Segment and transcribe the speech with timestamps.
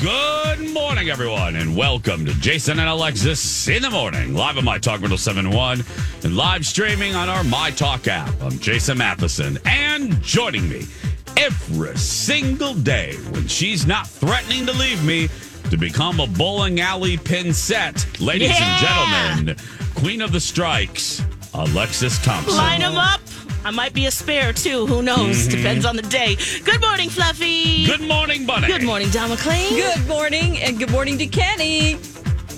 [0.00, 4.78] Good morning, everyone, and welcome to Jason and Alexis in the morning, live on My
[4.78, 5.82] Talk 1071
[6.22, 8.30] and live streaming on our My Talk app.
[8.40, 10.86] I'm Jason Matheson, and joining me
[11.36, 15.28] every single day when she's not threatening to leave me
[15.70, 19.34] to become a bowling alley pin set, ladies Yeah!
[19.36, 19.56] and gentlemen,
[19.96, 21.22] Queen of the Strikes,
[21.54, 22.56] Alexis Thompson.
[22.56, 23.20] Line them up.
[23.64, 24.86] I might be a spare too.
[24.86, 25.46] Who knows?
[25.46, 26.36] Depends on the day.
[26.64, 27.84] Good morning, Fluffy.
[27.86, 28.66] Good morning, Bunny.
[28.66, 29.74] Good morning, Don McLean.
[29.74, 31.98] Good morning, and good morning to Kenny.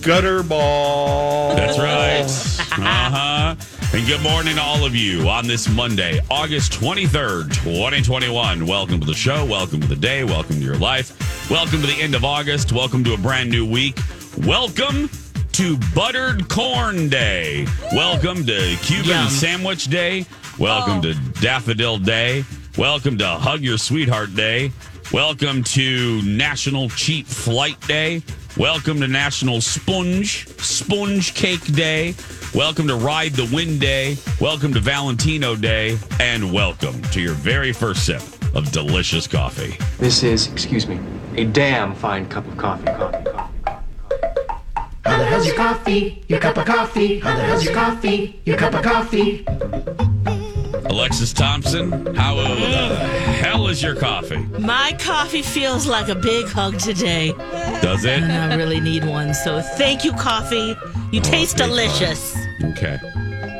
[0.03, 1.55] gutter ball.
[1.57, 2.57] That's right.
[2.73, 3.55] Uh huh.
[3.93, 8.65] And good morning to all of you on this Monday, August 23rd, 2021.
[8.65, 9.45] Welcome to the show.
[9.45, 10.23] Welcome to the day.
[10.23, 11.51] Welcome to your life.
[11.51, 12.73] Welcome to the end of August.
[12.73, 13.99] Welcome to a brand new week.
[14.47, 15.11] Welcome
[15.53, 17.67] to Buttered Corn Day.
[17.93, 19.29] Welcome to Cuban Yum.
[19.29, 20.27] Sandwich Day.
[20.59, 21.03] Welcome oh.
[21.03, 22.45] to Daffodil Day.
[22.77, 24.73] Welcome to Hug Your Sweetheart Day.
[25.13, 28.23] Welcome to National Cheap Flight Day.
[28.57, 32.15] Welcome to National Sponge Sponge Cake Day.
[32.55, 34.17] Welcome to Ride the Wind Day.
[34.41, 35.99] Welcome to Valentino Day.
[36.21, 38.23] And welcome to your very first sip
[38.55, 39.77] of delicious coffee.
[39.99, 40.99] This is, excuse me,
[41.37, 42.85] a damn fine cup of coffee.
[42.85, 43.40] Coffee, coffee, coffee.
[43.40, 43.40] How
[45.21, 46.23] the hell's your coffee?
[46.29, 47.19] Your cup of coffee?
[47.21, 48.41] How the hell's your coffee?
[48.45, 49.45] Your cup of coffee?
[50.87, 52.97] Alexis Thompson, how the
[53.43, 54.39] hell is your coffee?
[54.59, 57.33] My coffee feels like a big hug today,
[57.81, 58.23] Does it?
[58.23, 59.33] and I really need one.
[59.35, 60.75] So thank you, coffee.
[61.13, 62.37] You taste big delicious.
[62.65, 62.99] Okay.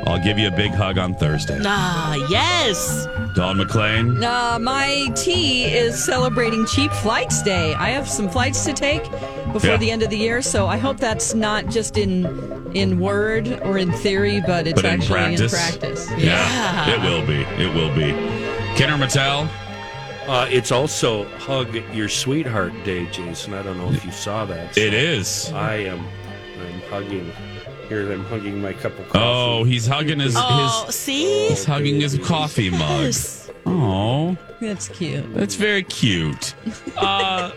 [0.07, 1.59] I'll give you a big hug on Thursday.
[1.63, 3.07] Ah, yes.
[3.35, 4.23] Don McLean.
[4.23, 7.73] Uh, my tea is celebrating Cheap Flights Day.
[7.75, 9.03] I have some flights to take
[9.53, 9.77] before Yeah.
[9.77, 12.25] the end of the year, so I hope that's not just in
[12.73, 15.53] in word or in theory, but it's But in actually practice?
[15.53, 16.09] in practice.
[16.17, 17.41] Yeah, it will be.
[17.61, 18.11] It will be.
[18.77, 19.49] Kenner Mattel.
[20.27, 23.53] Uh, it's also Hug Your Sweetheart Day, Jason.
[23.53, 24.77] I don't know if you saw that.
[24.77, 25.51] It is.
[25.53, 25.99] I am.
[25.99, 27.31] I'm hugging.
[27.91, 29.19] Here, I'm hugging my cup of coffee.
[29.21, 30.33] Oh, he's hugging his.
[30.37, 31.49] Oh, his see?
[31.49, 33.01] he's hugging his coffee mug.
[33.01, 33.51] Yes.
[33.65, 35.33] Oh, That's cute.
[35.33, 36.55] that's very cute.
[36.95, 37.51] Uh,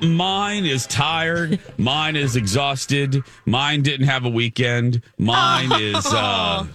[0.00, 1.60] mine is tired.
[1.76, 3.22] Mine is exhausted.
[3.44, 5.02] Mine didn't have a weekend.
[5.18, 6.66] Mine is uh,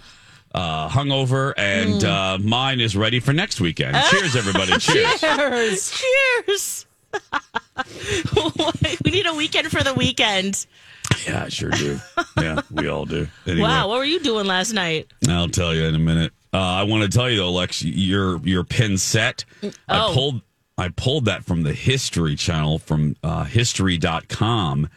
[0.54, 3.98] uh, hungover, and uh, mine is ready for next weekend.
[4.12, 4.78] Cheers, everybody!
[4.78, 5.20] Cheers.
[5.20, 6.04] Cheers.
[6.46, 6.86] Cheers.
[9.04, 10.68] we need a weekend for the weekend.
[11.28, 12.00] Yeah, I sure do.
[12.38, 13.28] Yeah, we all do.
[13.46, 13.62] Anyway.
[13.68, 15.08] Wow, what were you doing last night?
[15.28, 16.32] I'll tell you in a minute.
[16.54, 19.44] Uh, I want to tell you though, Lex, your your pin set.
[19.64, 20.12] I Oh.
[20.14, 20.42] pulled
[20.78, 24.90] I pulled that from the History Channel from uh, History.com.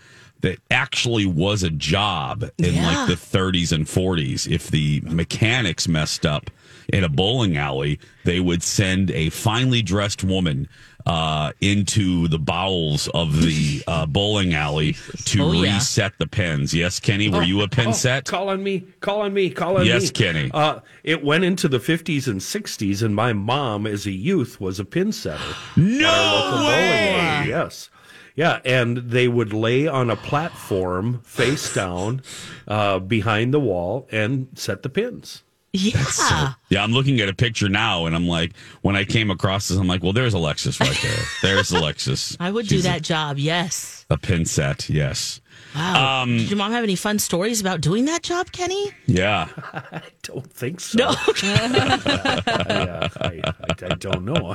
[0.42, 2.86] That actually was a job in Yeah.
[3.04, 4.48] like the 30s and 40s.
[4.50, 6.50] If the mechanics messed up
[6.92, 10.66] in a bowling alley, they would send a finely dressed woman
[11.06, 14.94] uh, into the bowels of the uh, bowling alley
[15.24, 15.74] to Oh, yeah.
[15.74, 16.72] reset the pins.
[16.74, 18.24] Yes, Kenny, were you a pin Oh, set?
[18.24, 18.80] Call on me.
[19.00, 19.50] Call on me.
[19.50, 19.88] Call on me.
[19.88, 20.50] Yes, Kenny.
[20.52, 24.78] Uh, it went into the 50s and 60s, and my mom, as a youth, was
[24.78, 25.42] a pin setter.
[25.76, 27.44] No way!
[27.48, 27.90] Yes.
[28.34, 32.22] Yeah, and they would lay on a platform face down
[32.66, 35.42] uh, behind the wall and set the pins.
[35.72, 36.52] Yeah.
[36.68, 38.52] Yeah, I'm looking at a picture now, and I'm like,
[38.82, 41.24] when I came across this, I'm like, well, there's Alexis right there.
[41.40, 42.36] There's Alexis.
[42.40, 44.04] I would do She's that job, yes.
[44.10, 45.40] A, a pin set, yes.
[45.74, 46.22] Wow.
[46.22, 48.90] Um, Did your mom have any fun stories about doing that job, Kenny?
[49.06, 49.48] Yeah.
[49.72, 50.98] I don't think so.
[50.98, 51.08] No.
[51.16, 53.52] I, I, I,
[53.82, 54.54] I don't know.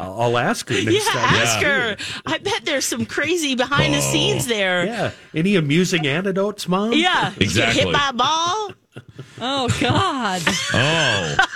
[0.00, 1.34] I'll, I'll ask her next yeah, time.
[1.34, 1.96] ask her.
[2.24, 4.86] I bet there's some crazy behind the scenes there.
[4.86, 5.10] Yeah.
[5.34, 6.94] Any amusing anecdotes, Mom?
[6.94, 7.30] Yeah.
[7.30, 7.82] Did get Exactly.
[7.82, 8.72] hit by a ball?
[9.40, 10.42] Oh God.
[10.72, 11.36] Oh,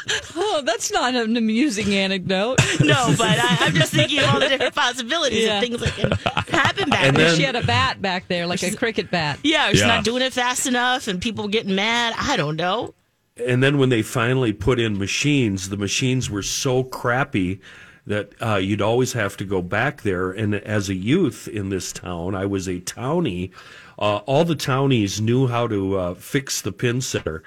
[0.41, 2.59] Oh, that's not an amusing anecdote.
[2.81, 5.57] No, but I, I'm just thinking of all the different possibilities Yeah.
[5.59, 6.11] of things that can
[6.55, 7.29] happen back And there.
[7.29, 9.39] then- she had a bat back there, like a cricket bat.
[9.43, 9.87] yeah, she's Yeah.
[9.89, 12.15] not doing it fast enough and people getting mad.
[12.19, 12.95] I don't know.
[13.37, 17.61] And then when they finally put in machines, the machines were so crappy
[18.07, 20.31] that uh, you'd always have to go back there.
[20.31, 23.51] And as a youth in this town, I was a townie.
[23.99, 27.43] Uh, all the townies knew how to uh, fix the pin setter.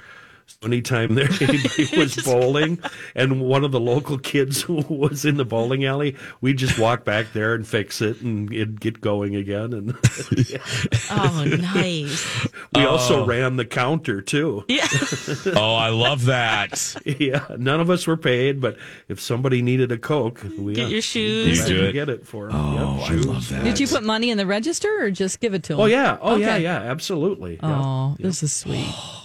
[0.61, 2.79] So anytime there anybody was bowling,
[3.15, 7.05] and one of the local kids who was in the bowling alley, we'd just walk
[7.05, 9.73] back there and fix it, and it'd get going again.
[9.73, 9.97] And
[11.11, 12.47] Oh, nice.
[12.75, 12.89] we Oh.
[12.89, 14.63] also ran the counter too.
[14.67, 14.87] Yeah.
[15.55, 16.95] oh, I love that.
[17.05, 18.77] Yeah, none of us were paid, but
[19.07, 21.69] if somebody needed a Coke, we Get uh, your shoes.
[21.69, 21.93] You we'd it?
[21.93, 22.55] get it for them.
[22.55, 23.63] Oh, I love that.
[23.63, 25.79] Did you put money in the register or just give it to him?
[25.81, 26.63] Oh yeah, oh yeah, Okay.
[26.63, 27.59] yeah, absolutely.
[27.61, 27.81] Yeah.
[27.81, 28.87] Oh, this is sweet.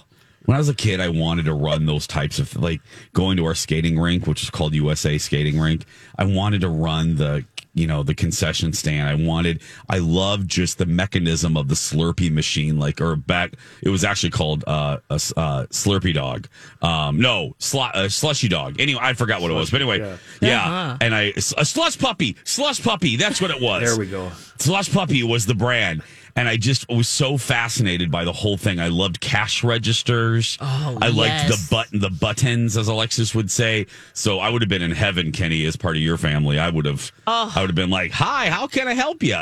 [0.46, 2.80] When I was a kid, I wanted to run those types of like
[3.12, 5.84] going to our skating rink, which is called USA Skating Rink.
[6.18, 7.44] I wanted to run the
[7.74, 9.06] you know the concession stand.
[9.08, 9.60] I wanted.
[9.88, 13.52] I loved just the mechanism of the Slurpee machine, like or back.
[13.82, 16.48] It was actually called uh, a s- uh, Slurpee dog.
[16.80, 18.80] Um, no, sl- uh, slushy dog.
[18.80, 20.16] Anyway, I forgot what it was, but anyway, yeah.
[20.40, 20.64] yeah.
[20.64, 20.96] Uh-huh.
[21.02, 23.16] And I a slush puppy, slush puppy.
[23.16, 23.82] That's what it was.
[23.82, 24.30] There we go.
[24.58, 26.02] Slush Puppy was the brand.
[26.36, 28.78] And I just was so fascinated by the whole thing.
[28.78, 30.58] I loved cash registers.
[30.60, 31.48] Oh, I liked yes.
[31.68, 33.86] the button, the buttons, as Alexis would say.
[34.12, 36.58] So I would have been in heaven, Kenny, as part of your family.
[36.58, 37.50] I would have, Oh.
[37.56, 39.38] I would have been like, "Hi, how can I help you?"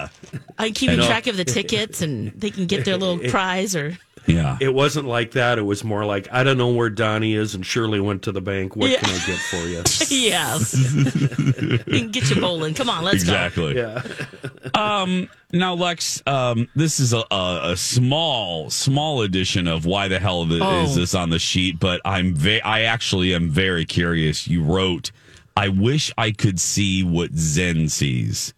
[0.56, 3.98] I'm keeping uh, track of the tickets and they can get their little prize or.
[4.26, 5.58] Yeah, It wasn't like that.
[5.58, 8.40] It was more like I don't know where Donnie is, and Shirley went to the
[8.40, 8.74] bank.
[8.74, 9.00] What Yeah.
[9.00, 9.82] can I get for you?
[10.10, 10.74] Yes.
[11.60, 12.74] you can get you bowling.
[12.74, 13.32] Come on, let's go.
[13.32, 13.76] exactly.
[13.76, 14.02] yeah,
[14.74, 20.18] Um, now, Lex, um, this is a, a, a small, small edition of why the
[20.18, 20.84] hell th- Oh.
[20.84, 21.78] is this on the sheet?
[21.78, 24.48] But I'm, ve- I actually am very curious.
[24.48, 25.10] You wrote,
[25.56, 28.54] "I wish I could see what Zen sees."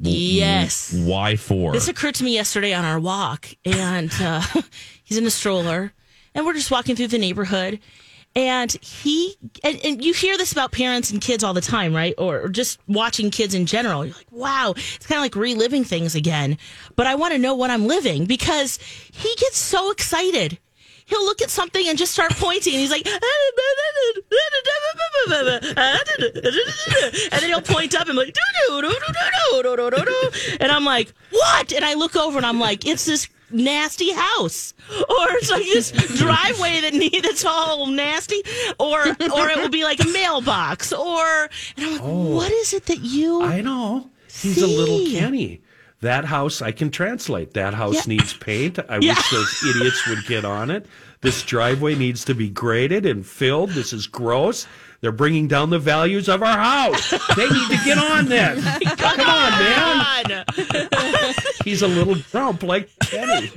[0.00, 0.94] Yes.
[0.94, 1.72] Why for?
[1.72, 4.42] This occurred to me yesterday on our walk, and uh,
[5.04, 5.92] he's in a stroller,
[6.34, 7.80] and we're just walking through the neighborhood,
[8.34, 12.14] and he and, and you hear this about parents and kids all the time, right?
[12.16, 14.06] Or, or just watching kids in general.
[14.06, 16.56] You're like, wow, it's kind of like reliving things again.
[16.96, 18.78] But I want to know what I'm living because
[19.12, 20.58] he gets so excited.
[21.10, 22.72] He'll look at something and just start pointing.
[22.72, 23.20] He's like, and
[27.32, 28.34] then he'll point up and like,
[30.60, 31.72] and I'm like, what?
[31.72, 35.90] And I look over and I'm like, it's this nasty house, or it's like this
[36.18, 38.42] driveway that need that's all nasty,
[38.78, 42.86] or or it will be like a mailbox, or and I'm like, what is it
[42.86, 43.42] that you?
[43.42, 44.08] I know.
[44.28, 45.60] He's a little See.
[46.00, 47.52] That house I can translate.
[47.54, 48.14] That house Yeah.
[48.16, 48.78] needs paint.
[48.88, 49.14] I Yeah.
[49.14, 50.86] wish those idiots would get on it.
[51.20, 53.70] This driveway needs to be graded and filled.
[53.70, 54.66] This is gross.
[55.00, 57.10] They're bringing down the values of our house.
[57.34, 58.62] They need to get on this.
[58.96, 60.44] Come on, man.
[61.64, 63.50] He's a little grump like Kenny.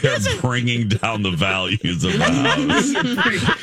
[0.00, 2.90] They're bringing down the values of the house.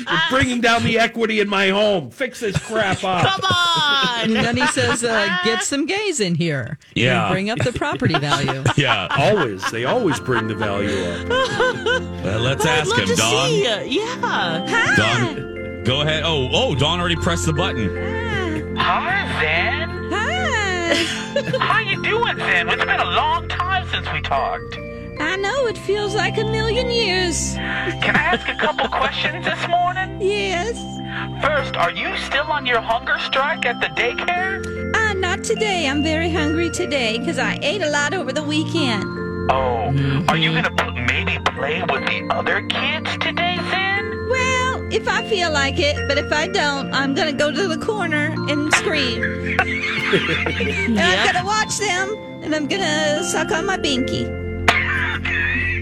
[0.07, 2.11] You're bringing down the equity in my home.
[2.11, 3.25] Fix this crap up.
[3.25, 4.23] Come on.
[4.25, 6.77] And then he says, uh, "Get some gays in here.
[6.93, 7.25] Yeah.
[7.25, 9.07] and bring up the property value." Yeah.
[9.09, 9.69] Always.
[9.71, 11.27] They always bring the value up.
[12.23, 13.49] Well, let's I'd ask love him, to Dawn.
[13.49, 15.58] see ya.
[15.79, 15.83] Yeah.
[15.83, 16.23] Dawn, go ahead.
[16.25, 18.75] Oh, oh, Dawn already pressed the button.
[18.77, 19.89] Hi, Zen.
[20.11, 21.57] Hi.
[21.59, 22.69] How you doing, Zen?
[22.69, 24.77] It's been a long time since we talked.
[25.19, 27.55] I know it feels like a million years.
[27.55, 30.21] Can I ask a couple questions this morning?
[30.21, 30.77] Yes.
[31.43, 34.63] First, are you still on your hunger strike at the daycare?
[34.95, 35.87] Uh, not today.
[35.89, 39.03] I'm very hungry today because I ate a lot over the weekend.
[39.51, 39.91] Oh,
[40.29, 43.35] are you gonna pl- maybe play with the other kids today, Zen?
[43.35, 43.48] Well,
[44.91, 48.35] if I feel like it, but if I don't, I'm gonna go to the corner
[48.49, 49.23] and scream.
[49.59, 54.27] and I'm gonna watch them, and I'm gonna suck on my binky.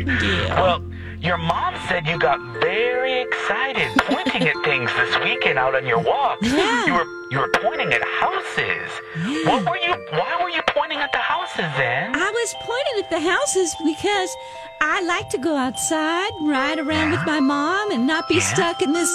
[0.07, 0.61] Yeah.
[0.61, 0.86] Well,
[1.21, 5.99] your mom said you got very excited pointing at things this weekend out on your
[5.99, 6.37] walk.
[6.41, 6.85] Yeah.
[6.85, 8.89] You were you were pointing at houses.
[9.25, 9.49] Yeah.
[9.49, 9.93] What were you?
[10.11, 12.15] Why were you pointing at the houses, then?
[12.15, 14.35] I was pointing at the houses because
[14.81, 18.93] I like to go outside, ride around with my mom, and not be stuck in
[18.93, 19.11] this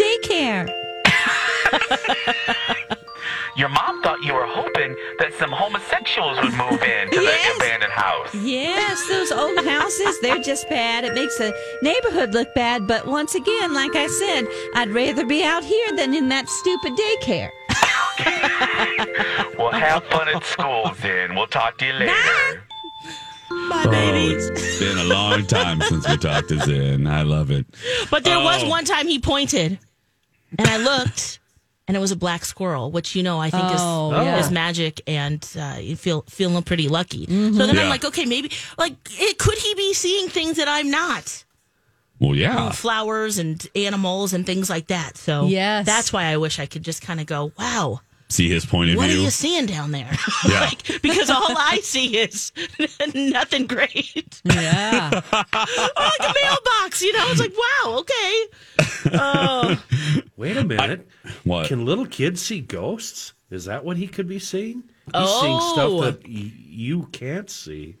[0.00, 0.68] daycare.
[3.56, 7.56] Your mom thought you were hoping that some homosexuals would move in to Yes.
[7.58, 8.34] the abandoned house.
[8.34, 11.04] Yes, those old houses, they're just bad.
[11.04, 12.86] It makes the neighborhood look bad.
[12.86, 16.92] But once again, like I said, I'd rather be out here than in that stupid
[16.96, 17.50] daycare.
[19.58, 21.34] Well, have fun at school, Zen.
[21.34, 22.06] We'll talk to you later.
[22.12, 22.54] Bye.
[23.50, 24.34] My Oh, baby.
[24.34, 27.06] it's been a long time since we talked to Zen.
[27.06, 27.66] I love it.
[28.10, 28.68] But there was Oh.
[28.68, 29.78] one time he pointed,
[30.58, 31.39] and I looked,
[31.90, 34.38] and it was a black squirrel, which you know I think Oh, is yeah.
[34.38, 37.26] is magic, and uh, you feel feeling pretty lucky.
[37.26, 37.32] So
[37.66, 37.82] then Yeah.
[37.82, 41.44] I'm like, okay, maybe like it, could he be seeing things that I'm not?
[42.20, 42.66] Well, yeah.
[42.66, 45.16] Uh, flowers and animals and things like that.
[45.16, 45.84] So Yes.
[45.84, 48.00] that's why I wish I could just kind of go, wow.
[48.30, 48.98] See his point of view.
[48.98, 50.10] What are you seeing down there?
[50.48, 50.60] Yeah.
[50.60, 52.52] like, because all I see is
[53.14, 54.40] nothing great.
[54.44, 55.10] Yeah.
[55.12, 57.26] Or like a mailbox, you know?
[57.30, 58.44] It's like, wow, okay.
[59.18, 59.82] Oh,
[60.36, 61.06] Wait a minute.
[61.44, 61.66] What?
[61.68, 63.34] Can little kids see ghosts?
[63.50, 64.84] Is that what he could be seeing?
[65.06, 65.40] He's Oh.
[65.42, 66.00] seeing stuff oh.
[66.02, 67.96] that y- you can't see.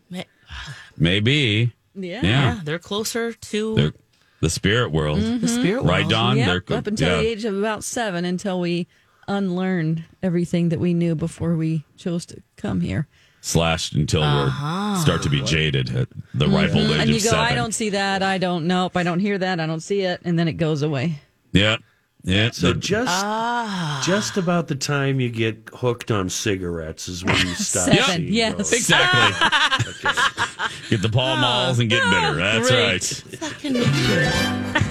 [0.96, 1.72] Maybe.
[1.94, 2.20] Yeah.
[2.22, 2.22] Yeah.
[2.22, 3.92] yeah, they're closer to They're
[4.40, 5.20] the spirit world.
[5.20, 5.88] the spirit world.
[5.88, 6.10] Right, world.
[6.10, 6.36] Don?
[6.38, 7.16] Yep, They're up until yeah.
[7.22, 8.86] the age of about seven, until we
[9.30, 13.06] unlearned everything that we knew before we chose to come here.
[13.42, 14.94] Slashed until Uh-huh.
[14.96, 17.44] we start to be jaded at the ripe old age and you of go, seven.
[17.46, 18.22] I don't see that.
[18.22, 18.96] I don't nope.
[18.98, 19.58] I don't hear that.
[19.60, 21.20] I don't see it, and then it goes away.
[21.52, 21.76] Yeah.
[22.22, 22.50] Yeah.
[22.50, 24.02] So just Ah.
[24.04, 28.32] just about the time you get hooked on cigarettes is when you stop Seven, seeing
[28.34, 28.54] yes.
[28.56, 28.72] ghosts.
[28.74, 30.10] exactly.
[30.90, 32.34] Get the Pall Malls and get bitter.
[32.34, 33.24] That's Great.
[33.72, 34.84] right.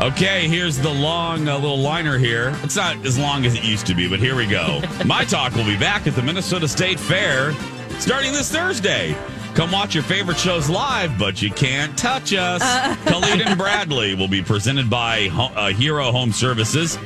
[0.00, 2.52] Okay, here's the long uh, little liner here.
[2.64, 4.82] It's not as long as it used to be, but here we go.
[5.06, 7.52] My Talk will be back at the Minnesota State Fair
[8.00, 9.16] starting this Thursday.
[9.54, 12.60] Come watch your favorite shows live, but you can't touch us.
[13.08, 16.98] Colleen and Bradley will be presented by uh, Hero Home Services.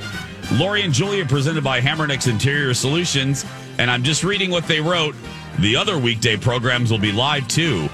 [0.55, 3.45] Lori and Julia presented by Hammernix Interior Solutions.
[3.77, 5.15] And I'm just reading what they wrote.
[5.61, 7.89] The other weekday programs will be live too.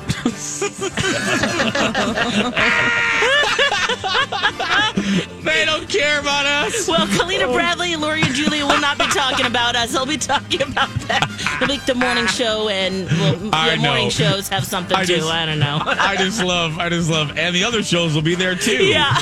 [5.44, 6.88] they don't care about us.
[6.88, 9.92] Well, Kalina Bradley and Lori and Julia will not be talking about us.
[9.92, 11.56] They'll be talking about that.
[11.58, 15.16] They'll make the morning show and well, yeah, morning shows have something I too.
[15.16, 15.80] just- I don't know.
[15.84, 18.84] I just love, I just love, and the other shows will be there too.
[18.84, 19.16] yeah.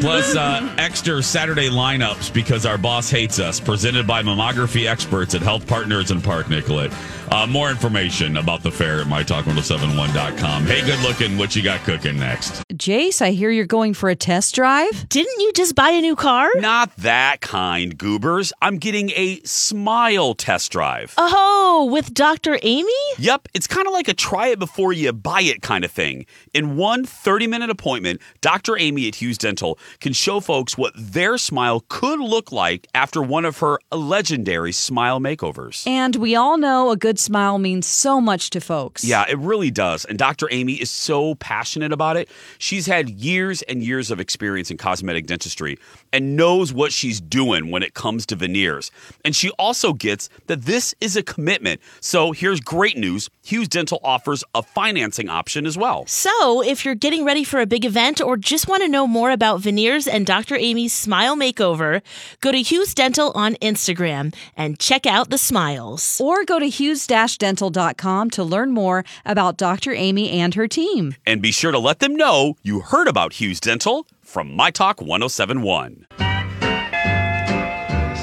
[0.00, 3.60] Plus, uh, extra Saturday lineups because our boss hates us.
[3.60, 6.92] Presented by mammography experts at Health Partners in Park Nicollet.
[7.34, 10.66] Uh, more information about the fair at mytalk1071.com.
[10.66, 11.36] Hey, good looking.
[11.36, 12.62] What you got cooking next?
[12.74, 15.08] Jace, I hear you're going for a test drive.
[15.08, 16.48] Didn't you just buy a new car?
[16.54, 18.52] Not that kind, goobers.
[18.62, 21.12] I'm getting a smile test drive.
[21.18, 22.56] Oh, with Dr.
[22.62, 22.92] Amy?
[23.18, 26.26] Yep, it's kind of like a try it before you buy it kind of thing.
[26.52, 28.78] In one 30 minute appointment, Dr.
[28.78, 33.44] Amy at Hughes Dental can show folks what their smile could look like after one
[33.44, 35.84] of her legendary smile makeovers.
[35.84, 39.04] And we all know a good smile means so much to folks.
[39.04, 40.04] Yeah, it really does.
[40.04, 40.48] And Dr.
[40.50, 42.28] Amy is so passionate about it.
[42.58, 45.78] She's had years and years of experience in cosmetic dentistry
[46.12, 48.90] and knows what she's doing when it comes to veneers.
[49.24, 51.80] And she also gets that this is a commitment.
[52.00, 56.06] So here's great news Hughes Dental offers a financing option as well.
[56.06, 59.30] So, if you're getting ready for a big event or just want to know more
[59.30, 60.56] about veneers and Dr.
[60.56, 62.00] Amy's smile makeover,
[62.40, 66.20] go to Hughes Dental on Instagram and check out the smiles.
[66.22, 66.66] Or go to
[67.08, 69.92] hughes-dental.com to learn more about Dr.
[69.92, 71.14] Amy and her team.
[71.26, 75.00] And be sure to let them know you heard about Hughes Dental from My Talk
[75.00, 76.06] 1071.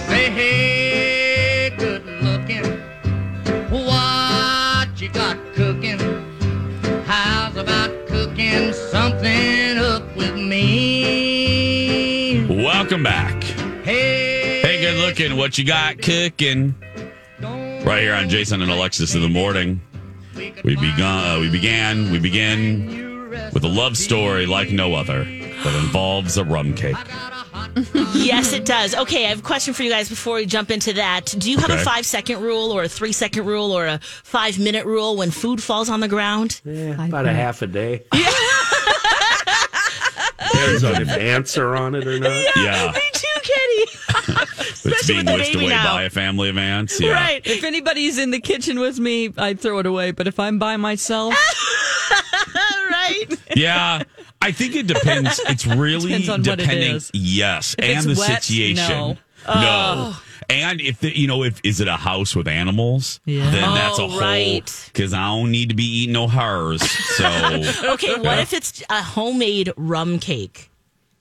[0.08, 2.66] Say hey, good looking.
[3.70, 6.00] What you got cooking?
[7.06, 12.46] How's about cooking something up with me?
[12.50, 13.42] Welcome back.
[13.84, 15.38] Hey, Hey, good looking.
[15.38, 16.76] What you got cooking?
[17.84, 19.82] Right here on Jason and Alexis in the morning.
[20.36, 21.02] We began.
[21.02, 22.12] Uh, we began.
[22.12, 26.96] We begin with a love story like no other that involves a rum cake.
[28.14, 28.94] yes, it does.
[28.96, 31.34] Okay, I have a question for you guys before we jump into that.
[31.38, 31.82] Do you have Okay.
[31.82, 35.32] a five second rule or a three second rule or a five minute rule when
[35.32, 36.62] food falls on the ground?
[36.64, 38.04] Yeah, about a half a day.
[40.54, 42.32] Depends on if ants are on it or not.
[42.56, 43.86] Yeah, Me too, Kenny.
[44.38, 45.96] it's being whisked away now.
[45.96, 47.00] by a family of ants.
[47.00, 47.14] Yeah.
[47.14, 47.46] Right.
[47.46, 50.12] If anybody's in the kitchen with me, I'd throw it away.
[50.12, 51.34] But if I'm by myself,
[52.92, 53.26] right.
[53.56, 54.04] Yeah.
[54.42, 55.40] I think it depends.
[55.50, 57.02] It's really Depends on what it depending.
[57.14, 58.90] Yes, If and it's the wet, situation.
[58.90, 59.08] no.
[59.48, 59.56] No.
[59.56, 60.24] Oh.
[60.50, 63.20] And if the, you know, if is it a house with animals?
[63.26, 63.50] Yeah.
[63.52, 64.90] Then that's a Oh, whole right.
[64.92, 66.82] because I don't need to be eating no hers.
[66.90, 67.26] So
[67.94, 70.71] Okay, what if it's a homemade rum cake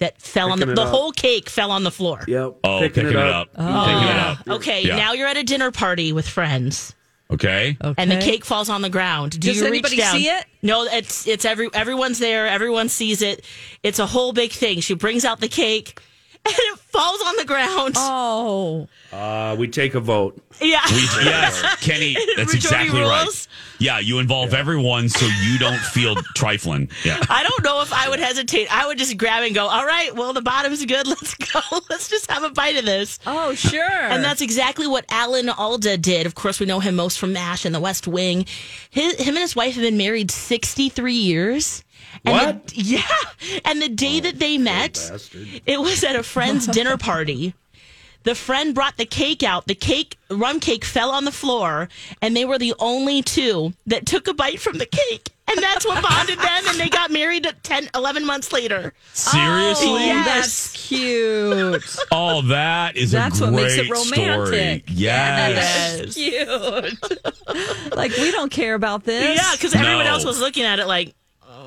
[0.01, 2.25] that fell on the the whole cake fell on the floor?
[2.27, 2.57] Yep.
[2.65, 4.39] oh, picking, it up, picking it up.
[4.49, 4.97] Okay, Yeah.
[4.97, 6.95] now you're at a dinner party with friends.
[7.31, 7.77] Okay.
[7.83, 8.03] okay.
[8.03, 9.33] And the cake falls on the ground.
[9.39, 10.17] Do Does you reach anybody down?
[10.17, 10.45] see it?
[10.63, 12.49] No, it's it's every everyone's there.
[12.49, 13.45] Everyone sees it.
[13.85, 14.81] It's a whole big thing.
[14.81, 16.01] She brings out the cake,
[16.45, 17.95] and it falls on the ground.
[17.97, 20.43] oh, Uh, we take a vote.
[20.61, 20.81] yeah.
[20.91, 23.47] We, yes, Kenny, that's Majority exactly right.
[23.81, 23.87] Rules?
[23.87, 26.91] Yeah, you involve everyone so you don't feel trifling.
[27.05, 27.19] Yeah.
[27.29, 28.69] I don't know if I would hesitate.
[28.75, 29.67] I would just grab and go.
[29.67, 31.07] All right, well the bottom's good.
[31.07, 31.61] Let's go.
[31.89, 33.19] Let's just have a bite of this.
[33.27, 33.83] oh, sure.
[33.91, 36.27] And that's exactly what Alan Alda did.
[36.27, 38.47] Of course, we know him most from MASH and The West Wing.
[38.91, 41.85] His, him and his wife have been married 63 years.
[42.25, 42.67] And What?
[42.69, 43.61] The, yeah.
[43.65, 45.63] And the day oh, that they met, bastard.
[45.67, 47.55] it was at a friend's dinner party.
[48.23, 49.67] The friend brought the cake out.
[49.67, 51.89] The cake, rum cake, fell on the floor,
[52.21, 55.31] and they were the only two that took a bite from the cake.
[55.49, 58.93] And that's what bonded them, and they got married 10, 11 months later.
[59.15, 59.89] Seriously?
[59.89, 60.27] Oh, Yes.
[60.27, 61.97] that's cute.
[62.13, 64.29] Oh, that is That's a what makes it story.
[64.29, 64.85] romantic.
[64.89, 66.15] Yes.
[66.15, 67.97] That's cute.
[67.97, 69.41] like we don't care about this.
[69.43, 71.15] Yeah, because everyone else was looking at it like,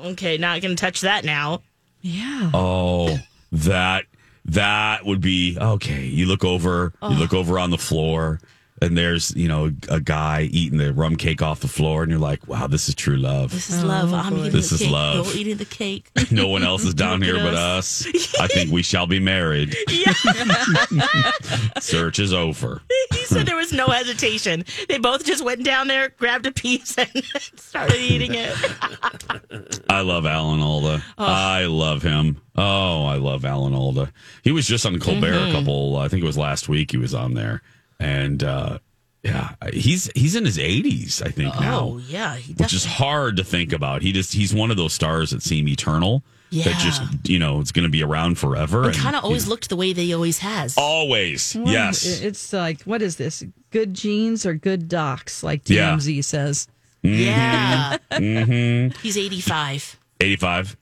[0.06, 1.60] okay, not going to touch that now.
[2.00, 2.50] yeah.
[2.54, 3.18] Oh,
[3.52, 4.04] that
[4.46, 6.04] that would be okay.
[6.04, 8.40] You look over, you look over on the floor,
[8.82, 12.20] and there's you know a guy eating the rum cake off the floor, and you're
[12.20, 13.52] like, wow, this is true love.
[13.52, 14.12] This is love.
[14.12, 14.90] I'm eating This the is cake.
[14.90, 15.26] love.
[15.28, 16.10] You're eating the cake.
[16.30, 18.06] No one else is down here but us.
[18.40, 19.76] I think we shall be married.
[21.80, 22.80] Search is over.
[23.12, 24.64] he said there was no hesitation.
[24.88, 27.08] They both just went down there, grabbed a piece, and
[27.56, 29.80] started eating it.
[29.88, 31.02] I love Alan Alda.
[31.18, 32.40] I love him.
[32.56, 34.12] Oh, I love Alan Alda.
[34.42, 35.50] He was just on Colbert Mm-hmm.
[35.50, 35.96] a couple.
[35.96, 36.90] I think it was last week.
[36.90, 37.62] He was on there,
[38.04, 38.78] and uh,
[39.22, 41.22] yeah, he's he's in his 80s.
[41.24, 41.80] I think now.
[41.80, 44.02] Oh yeah, he which is hard to think about.
[44.02, 46.22] He just he's one of those stars that seem eternal.
[46.50, 46.64] Yeah.
[46.64, 48.84] That just you know it's going to be around forever.
[48.84, 50.76] And kind of always you know, looked the way that he always has.
[50.76, 52.04] always Well, yes.
[52.20, 53.42] It's like what is this?
[53.70, 55.42] Good genes or good docs?
[55.42, 55.94] Like Yeah.
[55.96, 56.68] TMZ says.
[57.02, 58.98] Yeah, mm-hmm.
[59.02, 59.98] he's 85.
[60.20, 60.76] 85.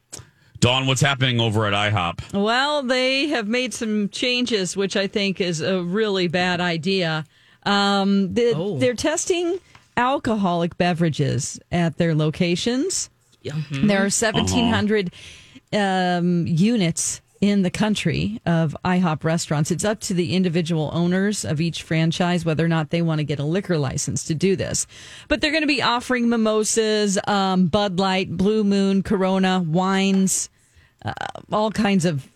[0.63, 2.35] Dawn, what's happening over at IHOP?
[2.41, 7.25] Well, they have made some changes, which I think is a really bad idea.
[7.65, 8.79] Um, they, Oh.
[8.79, 9.59] They're testing
[9.97, 13.11] alcoholic beverages at their locations.
[13.45, 13.89] Mhm.
[13.89, 15.11] There are 1,700
[15.73, 19.73] um, units in the country of IHOP restaurants.
[19.73, 23.25] It's up to the individual owners of each franchise whether or not they want to
[23.25, 24.87] get a liquor license to do this.
[25.27, 30.51] But they're going to be offering mimosas, um, Bud Light, Blue Moon, Corona, wines,
[31.05, 31.13] uh,
[31.51, 32.29] all kinds of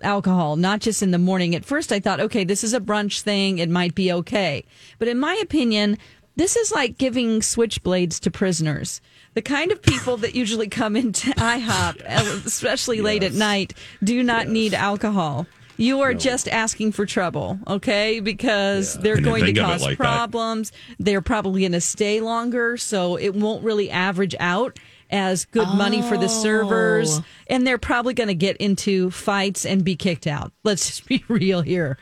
[0.00, 1.54] alcohol, not just in the morning.
[1.54, 3.58] At first, I thought, okay, this is a brunch thing.
[3.58, 4.64] It might be okay.
[4.98, 5.98] But in my opinion,
[6.36, 9.00] this is like giving switchblades to prisoners.
[9.34, 14.48] The kind of people that usually come into IHOP, especially late at night, do not
[14.48, 15.46] need alcohol.
[15.76, 18.18] You are just asking for trouble, okay?
[18.18, 20.04] Because they're Didn't going to think of it cause like that.
[20.04, 20.72] problems.
[20.98, 24.78] They're probably going to stay longer, so it won't really average out
[25.10, 27.18] as good money for the servers.
[27.18, 27.24] Oh.
[27.48, 30.52] And they're probably going to get into fights and be kicked out.
[30.64, 31.98] Let's just be real here.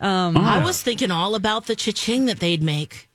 [0.00, 3.10] Um, I was thinking all about the cha-ching that they'd make.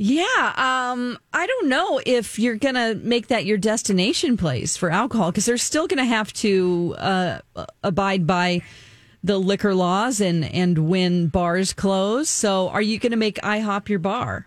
[0.00, 5.32] Yeah, um, I don't know if you're gonna make that your destination place for alcohol
[5.32, 7.38] because they're still gonna have to uh,
[7.82, 8.62] abide by
[9.24, 12.28] the liquor laws and and when bars close.
[12.28, 14.46] So, are you gonna make IHOP your bar?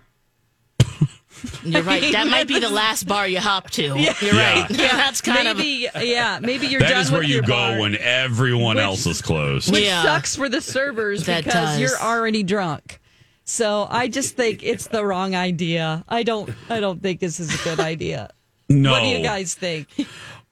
[1.63, 2.11] You're right.
[2.11, 3.83] That might be the last bar you hop to.
[3.97, 4.13] Yeah.
[4.21, 4.65] You're right.
[4.69, 4.75] Yeah.
[4.91, 6.39] That's kind maybe, of yeah.
[6.41, 9.21] Maybe you're That done is where with you go bar, when everyone Which- else is
[9.21, 9.71] closed.
[9.71, 11.79] which sucks for the servers That because does.
[11.79, 12.99] you're already drunk.
[13.43, 16.03] So I just think it's the wrong idea.
[16.07, 16.49] I don't.
[16.69, 18.29] I don't think this is a good idea.
[18.69, 18.91] No.
[18.91, 19.87] What do you guys think?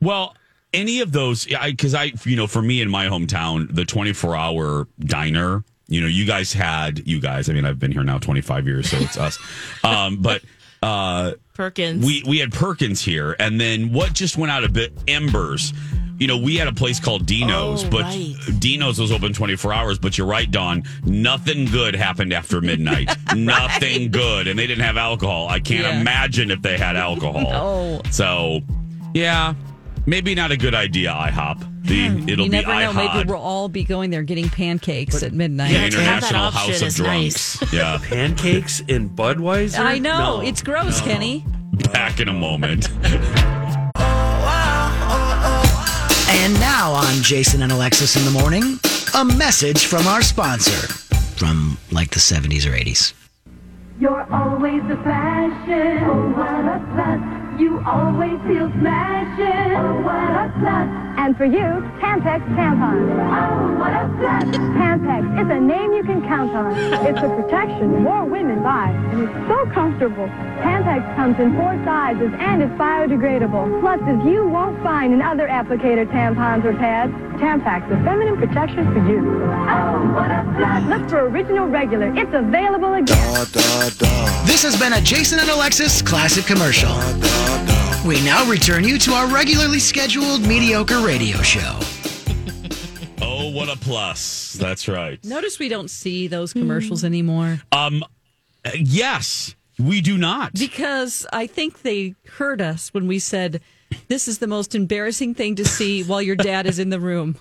[0.02, 0.36] Well,
[0.74, 4.88] any of those, because I, you know, for me in my hometown, the 24 hour
[5.00, 8.68] diner, you know, you guys had, you guys, I mean, I've been here now 25
[8.68, 9.40] years, so it's us.
[9.84, 10.44] Um, but,
[10.82, 12.06] uh, Perkins.
[12.06, 13.36] we, we had Perkins here.
[13.40, 15.74] And then what just went out of bit, Embers.
[16.18, 18.36] You know, we had a place called Dino's, Oh, but right.
[18.60, 20.00] Dino's was open 24 hours.
[20.00, 20.84] But you're right, Don.
[21.06, 23.10] Nothing good happened after midnight.
[23.36, 24.48] Nothing good.
[24.50, 25.48] And they didn't have alcohol.
[25.48, 26.02] I can't Yeah.
[26.02, 27.40] imagine if they had alcohol.
[27.52, 28.02] No.
[28.12, 28.60] So,
[29.14, 29.54] yeah,
[30.06, 31.12] maybe not a good idea.
[31.12, 31.79] IHOP.
[31.90, 32.92] The it'll you be never know.
[32.92, 33.16] IHOP.
[33.16, 35.74] Maybe we'll all be going there getting pancakes at midnight.
[35.74, 37.62] the to have that International House of is Drunks.
[37.62, 37.74] nice.
[37.74, 39.80] Yeah, Pancakes in Budweiser?
[39.80, 40.42] I know No.
[40.42, 41.44] it's gross, Kenny.
[41.92, 42.90] back in a moment.
[46.32, 48.80] And now on Jason and Alexis in the morning,
[49.16, 50.88] a message from our sponsor
[51.38, 53.14] from like the 70s or 80s.
[54.00, 56.04] You're always the fashion.
[56.04, 57.39] Oh, what a plus.
[57.60, 59.76] You always feel smashing.
[59.76, 60.88] Oh, what a plus.
[61.20, 63.12] And for you, Tampax tampons.
[63.12, 64.56] Oh, what a plus.
[64.80, 66.72] Tampax is a name you can count on.
[67.06, 70.28] It's a protection more women buy, and it's so comfortable.
[70.64, 73.82] Tampax comes in four sizes and is biodegradable.
[73.82, 77.12] Plus, Pluses you won't find in other applicator tampons or pads.
[77.40, 79.20] Tampax, the feminine protection for you.
[79.44, 80.84] Oh, what a plus.
[81.00, 82.14] Look for original regular.
[82.16, 83.34] It's available again.
[84.46, 86.90] This has been a Jason and Alexis classic commercial.
[88.08, 91.80] We now return you to our regularly scheduled mediocre radio show.
[93.22, 94.54] Oh, what a plus!
[94.54, 95.24] That's right.
[95.24, 98.04] Notice we don't see those commercials anymore Um,
[98.66, 100.54] uh, yes, we do not.
[100.54, 103.62] because I think they heard us when we said
[104.08, 107.38] this is the most embarrassing thing to see while your dad is in the room.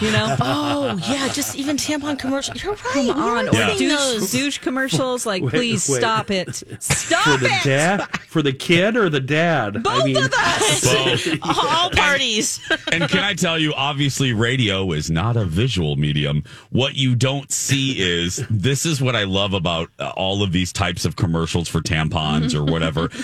[0.00, 0.36] You know?
[0.48, 2.54] Oh yeah, just even tampon commercial.
[2.56, 2.92] You're right.
[2.92, 4.32] Come on, We're or missing douche, those.
[4.32, 5.24] douche commercials.
[5.26, 5.98] Like, Wait, please wait.
[5.98, 6.54] stop it.
[6.80, 7.64] Stop For the it.
[7.64, 8.00] dad?
[8.28, 9.82] For the kid or the dad?
[9.82, 10.84] Both of us.
[10.84, 11.38] Both.
[11.42, 12.60] All parties.
[12.92, 16.42] and can I tell you, obviously, radio is not a visual medium.
[16.70, 20.72] What you don't see is this is what I love about uh, all of these
[20.72, 23.08] types of commercials for tampons or whatever.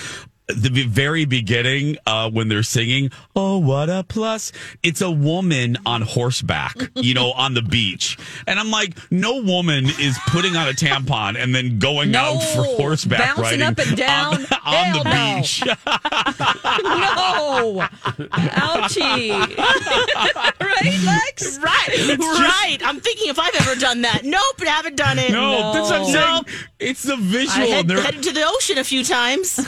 [0.49, 4.51] The very beginning, uh, when they're singing, "Oh, what a plus!"
[4.83, 9.87] It's a woman on horseback, you know, on the beach, and I'm like, no woman
[10.01, 12.35] is putting on a tampon and then going No.
[12.35, 14.35] out for horseback Bouncing riding up and down.
[14.65, 15.37] on, on the no.
[15.37, 15.63] beach.
[16.83, 17.87] no.
[18.33, 19.31] Ouchie.
[20.61, 21.59] right, Lex?
[21.59, 22.79] Right, right.
[22.85, 24.23] I'm thinking if I've ever done that.
[24.25, 25.31] Nope, I haven't done it.
[25.31, 26.15] No, that's what I'm saying.
[26.15, 26.47] Nope.
[26.79, 27.69] It's the I visual.
[27.69, 29.61] head, headed to the ocean a few times.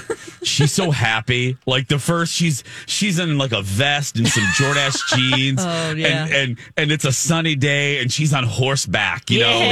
[0.65, 1.57] She's so happy.
[1.67, 4.97] Like the first, she's she's in like a vest and some Jordache
[5.35, 5.61] jeans.
[5.63, 6.25] Oh, yeah.
[6.25, 9.31] And and and it's a sunny day, and she's on horseback.
[9.31, 9.65] You know, Yeah.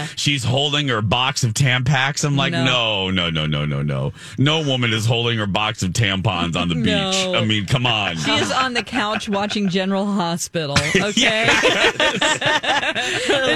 [0.00, 2.24] and she she's holding her box of Tampax.
[2.24, 3.10] I'm like, No.
[3.10, 4.12] no, no, no, no, no, no.
[4.38, 6.86] No woman is holding her box of tampons on the beach.
[6.86, 7.34] No.
[7.34, 8.16] I mean, come on.
[8.16, 10.76] She is on the couch watching General Hospital.
[11.00, 11.46] Okay.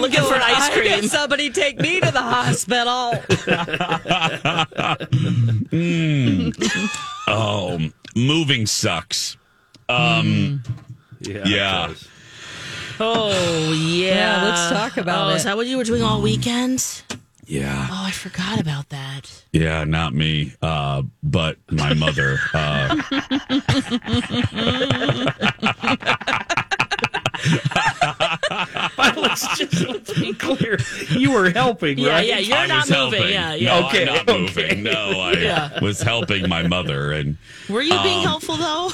[0.01, 1.09] Looking for an ice I get cream.
[1.09, 3.13] somebody take me to the hospital.
[5.71, 6.84] Mm.
[7.29, 7.79] Oh,
[8.15, 9.37] moving sucks.
[9.89, 10.63] Um,
[11.21, 11.43] Yeah.
[11.47, 11.85] yeah.
[11.85, 12.09] it does.
[13.01, 14.15] Oh yeah.
[14.15, 15.37] Yeah, let's talk about oh, it.
[15.37, 17.03] Is that what you were doing all weekend?
[17.47, 17.89] Yeah.
[17.91, 19.45] Oh, I forgot about that.
[19.53, 22.39] Yeah, not me, uh, but my mother.
[22.55, 23.03] Uh,
[29.17, 30.79] let's just let's be clear.
[31.11, 32.27] You were helping, Yeah, right?
[32.27, 33.13] yeah, you're I not was moving.
[33.23, 33.33] helping.
[33.33, 33.81] Yeah, yeah.
[33.81, 34.39] No, Okay, I'm not okay.
[34.41, 34.83] moving.
[34.83, 35.81] No, I Yeah.
[35.81, 37.13] was helping my mother.
[37.13, 37.37] And
[37.69, 38.91] Were you being Um, helpful though?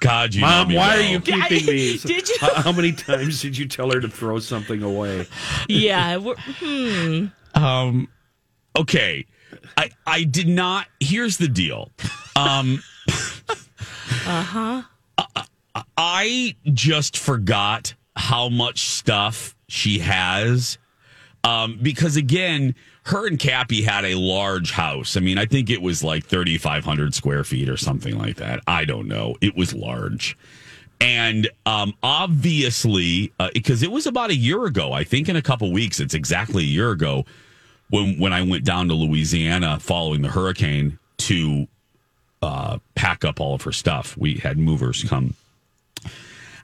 [0.00, 2.02] God, you Mom, me why are you keeping these?
[2.04, 2.36] Did you?
[2.40, 5.26] How how many times did you tell her to throw something away?
[5.68, 6.18] yeah.
[6.18, 7.26] Hmm.
[7.54, 8.08] Um,
[8.76, 9.26] okay,
[9.76, 10.86] I I did not.
[11.00, 11.90] Here's the deal.
[12.36, 12.82] Um,
[14.26, 14.82] Uh huh.
[15.96, 20.78] I just forgot how much stuff she has.
[21.44, 25.16] Um, because again, her and Cappy had a large house.
[25.16, 28.60] I mean, I think it was like 3,500 square feet or something like that.
[28.66, 29.36] I don't know.
[29.40, 30.36] It was large.
[31.00, 35.72] And um, obviously, because it was about a year ago, I think in a couple
[35.72, 37.24] weeks, it's exactly a year ago
[37.90, 41.66] when when I went down to Louisiana following the hurricane to
[42.40, 44.16] uh, pack up all of her stuff.
[44.16, 45.34] We had movers come.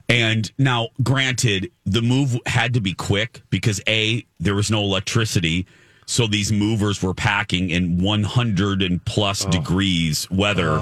[0.09, 5.67] And now, granted, the move had to be quick because A, there was no electricity.
[6.07, 10.81] So these movers were packing in 100 and plus degrees weather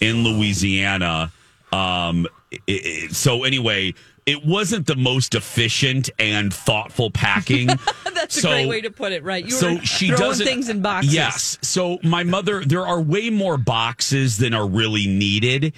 [0.00, 1.32] in Louisiana.
[1.72, 7.66] Um, it- it- so, anyway, it wasn't the most efficient and thoughtful packing.
[8.14, 9.44] That's a So- great way to put it, right?
[9.44, 11.12] You so were she throwing doesn't things in boxes.
[11.12, 11.58] Yes.
[11.62, 15.72] So my mother, there are way more boxes than are really needed.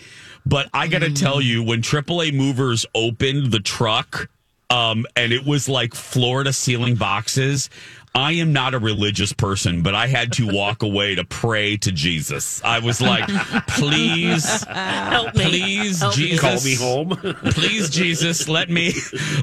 [0.47, 1.19] But I got to Mm.
[1.21, 4.29] tell you, when AAA movers opened the truck,
[4.71, 7.69] um, and it was like floor to ceiling boxes.
[8.15, 11.93] I am not a religious person, but I had to walk away to pray to
[11.93, 12.63] Jesus.
[12.65, 13.29] I was like,
[13.69, 15.45] please, Help me.
[15.45, 16.29] please, Help me.
[16.29, 17.35] Jesus, Call me home.
[17.53, 18.93] please, Jesus, let me,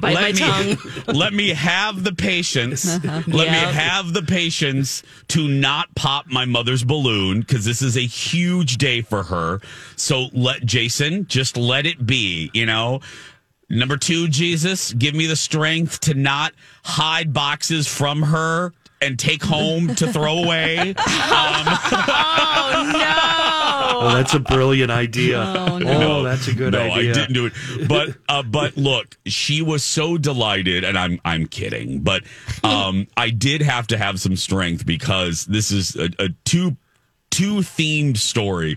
[0.00, 0.92] Bite let me, tongue.
[1.14, 2.84] let me have the patience.
[3.04, 8.00] Let me have the patience to not pop my mother's balloon because this is a
[8.06, 9.60] huge day for her.
[9.96, 13.00] So let Jason just let it be, you know.
[13.70, 16.52] Number two, Jesus, give me the strength to not
[16.84, 20.94] hide boxes from her and take home to throw away.
[22.70, 23.98] Oh no!
[24.00, 25.40] Oh, that's a brilliant idea.
[25.40, 26.88] Oh, No, that's a good idea.
[26.88, 27.10] no, idea.
[27.10, 27.88] I didn't do it.
[27.88, 32.22] But uh, but look, she was so delighted, and I'm I'm kidding, but
[32.62, 36.76] um, I did have to have some strength because this is a, a two
[37.30, 38.76] two themed story.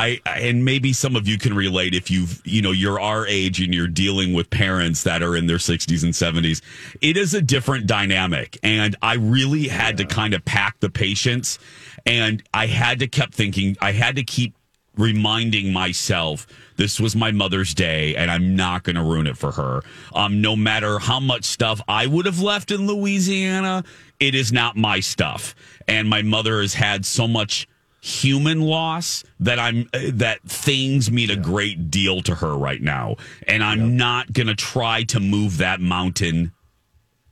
[0.00, 3.60] I and maybe some of you can relate if you've you know you're our age
[3.60, 6.62] and you're dealing with parents that are in their 60s and 70s.
[7.02, 11.58] It is a different dynamic, and I really had to kind of pack the patience,
[12.06, 13.76] and I had to kept thinking.
[13.82, 14.54] I had to keep
[14.96, 19.52] reminding myself this was my mother's day and I'm not going to ruin it for
[19.52, 19.82] her.
[20.14, 23.84] Um, no matter how much stuff I would have left in Louisiana,
[24.18, 25.54] it is not my stuff.
[25.86, 27.68] And my mother has had so much
[28.00, 33.16] human loss that I'm uh, that things mean a great deal to her right now.
[33.46, 36.52] And I'm not to try to move that mountain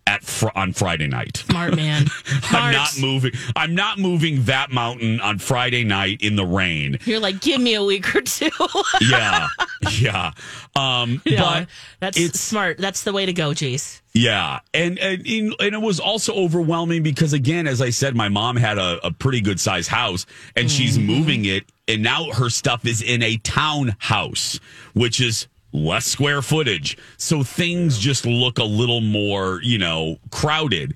[0.09, 1.37] at fr- on Friday night.
[1.49, 2.07] Smart man.
[2.45, 3.33] I'm not moving.
[3.55, 6.99] I'm not moving that mountain on Friday night in the rain.
[7.05, 8.49] You're like, give me a week or two.
[9.03, 9.49] Yeah,
[10.01, 10.33] yeah.
[10.75, 11.69] Um, Yeah, but
[12.01, 12.79] that's smart.
[12.79, 14.01] That's the way to go, Jace.
[14.15, 18.57] yeah, and and and it was also overwhelming because again, as I said, my mom
[18.57, 20.25] had a, a pretty good sized house,
[20.57, 24.59] and she's moving it, and now her stuff is in a townhouse,
[24.95, 25.47] which is
[25.85, 30.95] less square footage, so things just look a little more, you know, crowded.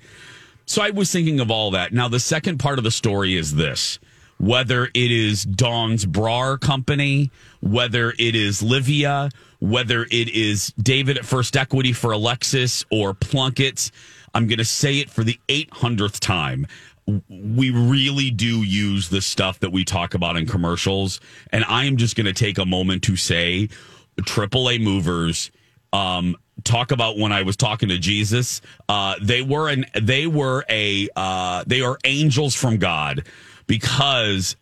[0.65, 1.93] So I was thinking of all that.
[1.93, 3.99] Now, the second part of the story is this
[4.37, 11.25] whether it is Dawn's Brar Company, whether it is Livia, whether it is David at
[11.25, 13.91] First Equity for Alexis or Plunkett's,
[14.33, 16.67] I'm going to say it for the 800th time.
[17.29, 21.21] We really do use the stuff that we talk about in commercials.
[21.51, 23.69] And I am just going to take a moment to say
[24.17, 25.51] AAA movers
[25.91, 28.61] um, talk about when I was talking to Jesus.
[28.89, 33.25] Uh, they were an they were a uh, they are angels from God
[33.67, 34.55] because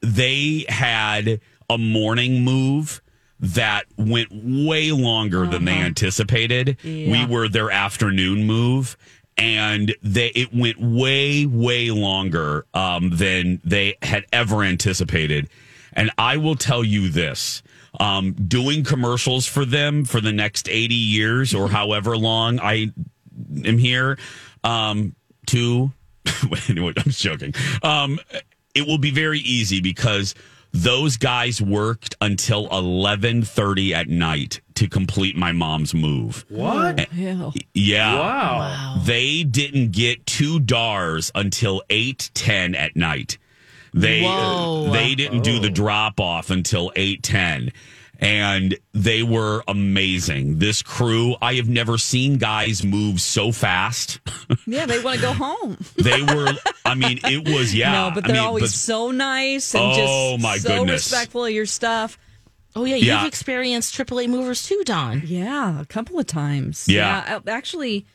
[0.00, 3.02] they had a morning move
[3.40, 6.76] that went way longer than they anticipated.
[6.82, 8.96] We were their afternoon move.
[9.36, 15.48] And they it went way way longer um, than they had ever anticipated.
[15.92, 17.62] And I will tell you this:
[18.00, 22.92] um, doing commercials for them for the next eighty years or however long I
[23.64, 24.18] am here,
[24.64, 25.14] um,
[25.46, 25.92] to
[26.68, 27.54] anyway, I'm joking.
[27.82, 28.18] Um,
[28.74, 30.34] it will be very easy because
[30.72, 36.44] those guys worked until 11:30 at night to complete my mom's move.
[36.48, 37.12] What?
[37.12, 37.50] Yeah.
[37.74, 38.14] Yeah.
[38.14, 39.02] Wow.
[39.04, 43.38] They didn't get two DARs until 8:10 at night.
[43.94, 44.90] They Whoa.
[44.92, 47.72] they didn't do the drop off until 8:10
[48.20, 50.58] and they were amazing.
[50.58, 54.20] This crew, I have never seen guys move so fast.
[54.66, 55.76] Yeah, they want to go home.
[55.96, 56.52] They were
[56.84, 57.92] I mean, it was yeah.
[57.92, 59.94] no, but they're mean, always but- so nice and Oh,
[60.32, 61.10] just my so goodness.
[61.10, 62.18] respectful of your stuff.
[62.76, 63.26] Oh yeah, you've Yeah.
[63.26, 65.22] experienced AAA movers too, Don.
[65.24, 66.86] Yeah, a couple of times.
[66.88, 67.40] Yeah.
[67.46, 68.06] uh, actually,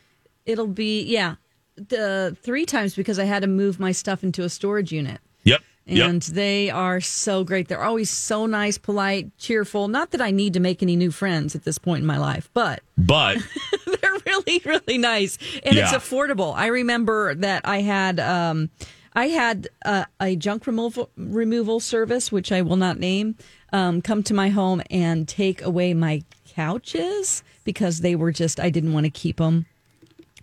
[0.45, 1.35] it'll be yeah,
[1.75, 5.19] the three times because I had to move my stuff into a storage unit.
[5.43, 5.61] Yep.
[5.85, 6.09] Yep.
[6.09, 7.67] And they are so great.
[7.67, 9.89] They're always so nice, polite, cheerful.
[9.89, 12.49] Not that I need to make any new friends at this point in my life,
[12.53, 13.37] but But
[13.85, 15.37] they're really, really nice.
[15.63, 16.55] And it's affordable.
[16.55, 18.69] I remember that I had um
[19.15, 23.35] I had uh, a junk removal removal service, which I will not name,
[23.71, 28.69] um, come to my home and take away my couches because they were just I
[28.69, 29.65] didn't want to keep them,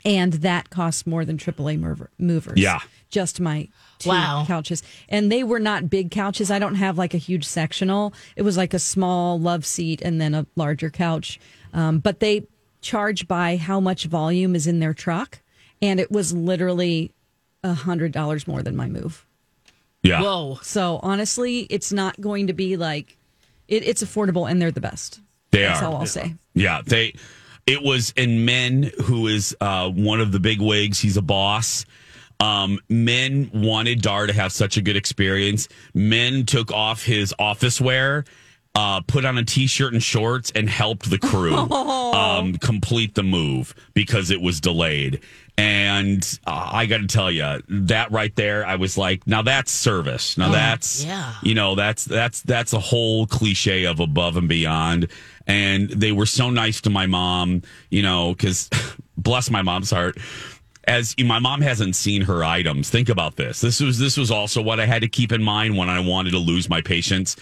[0.05, 2.61] and that cost more than AAA mover, movers.
[2.61, 2.81] Yeah.
[3.09, 3.69] just my
[4.01, 4.45] two Wow.
[4.47, 6.51] couches, and they were not big couches.
[6.51, 8.13] I don't have like a huge sectional.
[8.37, 11.39] It was like a small love seat and then a larger couch,
[11.73, 12.47] um, but they
[12.81, 15.41] charge by how much volume is in their truck,
[15.81, 17.13] and it was literally
[17.63, 19.27] a hundred dollars more than my move.
[20.03, 20.23] Yeah.
[20.23, 20.59] Whoa.
[20.63, 23.17] So honestly, it's not going to be like
[23.69, 25.21] it, it's affordable and they're the best.
[25.51, 25.87] They That's are.
[25.87, 26.35] all I'll say.
[26.55, 27.15] Yeah, they.
[27.67, 30.99] It was in Men, who is uh, one of the big wigs.
[30.99, 31.85] He's a boss.
[32.41, 35.69] Um, Men wanted Dar to have such a good experience.
[35.95, 38.25] Men took off his office wear,
[38.75, 43.75] uh, put on a t-shirt and shorts, and helped the crew um, complete the move
[43.95, 45.21] because it was delayed.
[45.59, 49.71] And uh, I got to tell you, that right there, I was like, now that's
[49.71, 50.39] service.
[50.39, 51.35] Now that's yeah.
[51.43, 55.09] you know that's that's that's a whole cliche of above and beyond
[55.51, 58.71] and they were so nice to my mom you know because
[59.17, 60.17] bless my mom's heart
[60.91, 64.61] as my mom hasn't seen her items think about this this was this was also
[64.61, 67.37] what i had to keep in mind when i wanted to lose my patience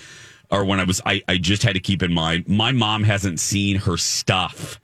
[0.51, 3.41] or when i was i, I just had to keep in mind my mom hasn't
[3.41, 4.79] seen her stuff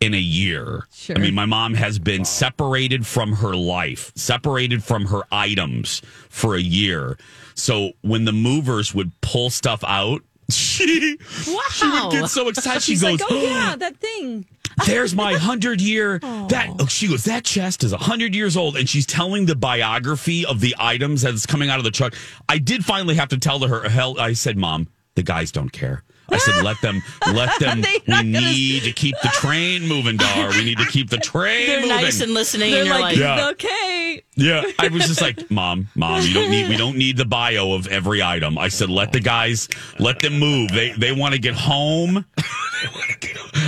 [0.00, 0.86] in a year.
[0.92, 1.16] Sure.
[1.16, 6.00] I mean, my mom has been separated from her life, separated from her items
[6.30, 7.18] for a year.
[7.54, 12.82] So when the movers would pull stuff out, she she would get so excited.
[12.82, 14.46] She She's goes, like, "Oh yeah, that thing."
[14.86, 18.88] "There's my hundred year that." Oh, she goes, "That chest is hundred years old," and
[18.88, 22.14] she's telling the biography of the items that's coming out of the truck.
[22.48, 23.88] I did finally have to tell her.
[23.88, 27.80] Hell, I said, "Mom, the guys don't care." I said, "Let them, let them.
[27.82, 30.50] We gonna- need to keep the train moving, Dar.
[30.50, 33.16] We need to keep the train They're moving." nice and listening, They're and you're like,
[33.16, 33.48] like, Yeah.
[33.48, 37.24] "Okay." Yeah, I was just like, "Mom, mom, you don't need we don't need the
[37.24, 40.70] bio of every item." I said, "Let the guys let them move.
[40.70, 42.24] They they want to get home."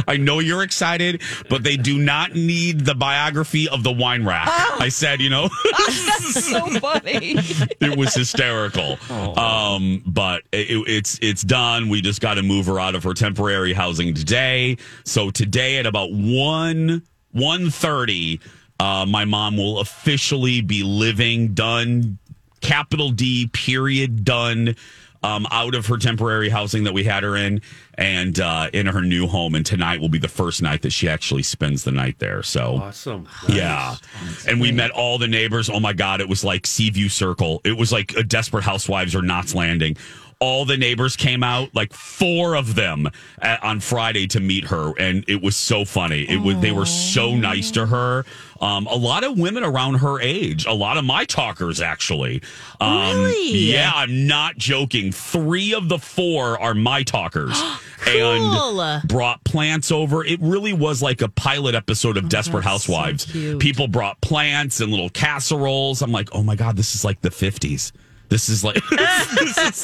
[0.06, 4.48] I know you're excited, but they do not need the biography of the wine rack.
[4.48, 7.34] I said, you know, That's so funny.
[7.80, 8.98] it was hysterical.
[9.10, 11.88] Um, but it, it's it's done.
[11.88, 14.76] We just got to move her out of her temporary housing today.
[15.04, 18.40] So today at about one one thirty,
[18.80, 22.18] uh, my mom will officially be living done.
[22.60, 24.76] Capital D period done.
[25.24, 27.62] Um, out of her temporary housing that we had her in,
[27.94, 29.54] and uh, in her new home.
[29.54, 32.42] And tonight will be the first night that she actually spends the night there.
[32.42, 33.28] So Awesome.
[33.48, 33.94] yeah.
[34.48, 35.70] And we met all the neighbors.
[35.70, 36.20] Oh my God.
[36.20, 37.60] It was like Seaview Circle.
[37.64, 39.96] It was like a Desperate Housewives or Knots Landing.
[40.42, 43.08] All the neighbors came out, like four of them
[43.40, 44.92] at, on Friday to meet her.
[44.98, 46.22] And it was so funny.
[46.28, 48.24] It was, they were so nice to her.
[48.60, 52.42] Um, a lot of women around her age, a lot of my talkers actually.
[52.80, 53.56] Um, Really?
[53.72, 55.12] Yeah, I'm not joking.
[55.12, 57.60] Three of the four are my talkers.
[58.02, 58.12] Cool.
[58.20, 60.24] And brought plants over.
[60.24, 63.26] It really was like a pilot episode of Desperate Housewives.
[63.26, 63.60] cute.
[63.60, 66.02] People brought plants and little casseroles.
[66.02, 67.92] I'm like, oh my god, this is like the 50s.
[68.32, 69.80] This is like this is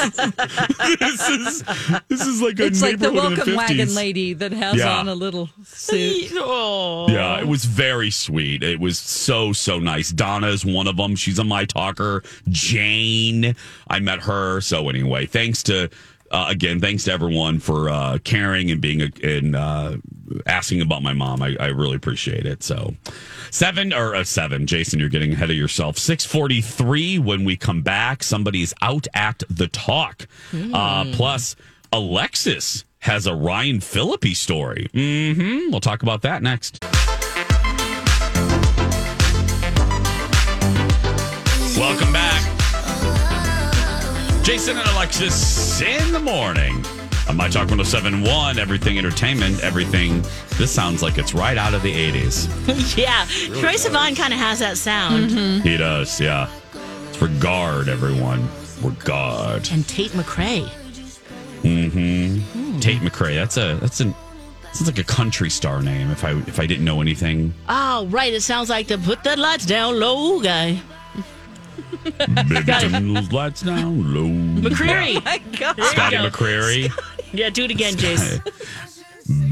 [0.99, 1.63] this is
[2.09, 3.69] this is like a It's like the neighborhood in welcome the 50s.
[3.69, 4.99] wagon lady that has Yeah.
[4.99, 6.33] on a little suit.
[6.37, 7.11] oh.
[7.11, 8.63] Yeah, it was very sweet.
[8.63, 10.11] It was so so nice.
[10.13, 11.15] Donna is one of them.
[11.15, 12.23] She's a my talker.
[12.49, 13.55] Jane,
[13.91, 14.63] I met her.
[14.63, 15.91] So anyway, thanks to
[16.31, 19.97] uh, again, thanks to everyone for uh, caring and being a, and uh,
[20.47, 21.43] asking about my mom.
[21.43, 22.63] I, I really appreciate it.
[22.63, 22.95] So
[23.51, 25.99] seven or uh, seven, Jason, you're getting ahead of yourself.
[25.99, 27.19] Six forty three.
[27.19, 30.27] When we come back, somebody's out at the talk.
[30.53, 31.57] Uh, plus,
[31.93, 34.89] Alexis has a Ryan Phillippe story.
[34.93, 36.85] hmm We'll talk about that next.
[41.79, 42.43] Welcome back.
[44.45, 46.85] Jason and Alexis in the morning.
[47.29, 50.23] On My Talk 1071, everything entertainment, everything.
[50.57, 52.97] This sounds like it's right out of the 80s.
[52.97, 53.27] yeah.
[53.27, 55.31] Troye Sivan kind of has that sound.
[55.63, 56.49] He does, yeah.
[57.09, 58.47] It's for guard, everyone.
[58.49, 59.69] For guard.
[59.71, 60.69] And Tate McRae.
[61.63, 62.81] Mm-hmm.
[62.81, 63.35] Tate McRae.
[63.35, 64.15] That's a that's an
[64.73, 67.53] sounds like a country star name if I if I didn't know anything.
[67.69, 68.33] Oh, right.
[68.33, 70.81] It sounds like the put the lights down low guy.
[72.05, 74.25] Baby, turn those lights down low.
[74.71, 75.17] McCreery.
[75.17, 75.77] Oh my God.
[75.83, 76.91] Scotty McCreery.
[77.33, 78.43] Yeah, do it again, Jason.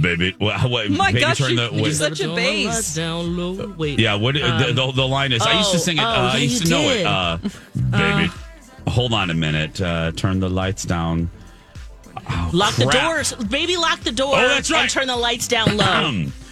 [0.01, 1.95] Baby, well, what, My baby, gosh, turn you- the, you're wait.
[1.95, 2.95] such a Turn bass.
[2.95, 3.75] down low.
[3.77, 3.99] Wait.
[3.99, 5.43] Yeah, what the, Um, the, the line is?
[5.43, 6.03] I used to oh, sing it.
[6.03, 7.01] oh, uh, I yeah, used you to know did.
[7.01, 7.07] it.
[7.07, 7.39] Uh,
[7.91, 8.33] baby,
[8.89, 9.79] hold on a minute.
[9.81, 11.31] Uh, turn the lights down.
[12.31, 13.05] Oh, Lock the crap.
[13.05, 13.35] doors.
[13.35, 14.35] Baby, lock the door.
[14.37, 14.83] Oh, that's right.
[14.83, 16.25] And turn the lights down low.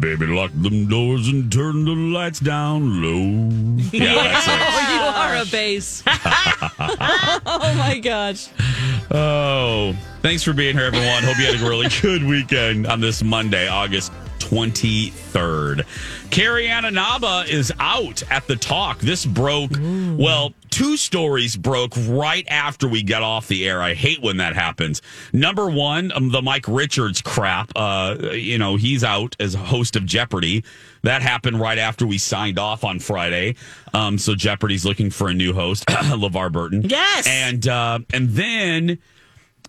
[0.00, 3.50] Baby, lock them doors and turn the lights down low.
[3.92, 4.52] Yeah, that's it.
[4.52, 6.02] Oh, you are a bass.
[6.06, 8.48] oh my gosh.
[9.10, 11.22] Oh, Thanks for being here, everyone.
[11.22, 15.84] Hope you had a really good weekend on this Monday, August 23rd.
[16.30, 18.98] Carrie Inaba is out at the talk.
[18.98, 23.80] This broke, well, two stories broke right after we got off the air.
[23.80, 25.00] I hate when that happens.
[25.32, 27.72] Number one, um, the Mike Richards crap.
[27.74, 30.64] Uh, you know, he's out as host of Jeopardy.
[31.02, 33.56] That happened right after we signed off on Friday.
[33.94, 36.82] Um, so Jeopardy's looking for a new host, LeVar Burton.
[36.82, 37.26] Yes.
[37.26, 38.98] And, uh, and then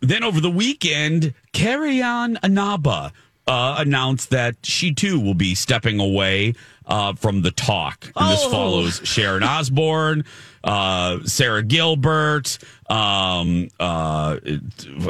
[0.02, 3.14] then over the weekend, Carrie Ann Inaba
[3.48, 6.54] uh, announced that she too will be stepping away
[6.86, 8.12] uh, from the talk.
[8.16, 8.50] And this Oh.
[8.52, 10.26] follows Sharon Osbourne,
[10.64, 12.58] uh, Sara Gilbert.
[12.90, 14.38] Um, uh,